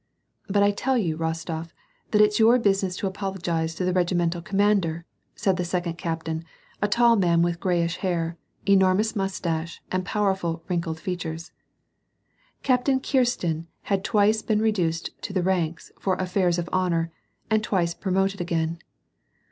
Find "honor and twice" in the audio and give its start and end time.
16.73-17.93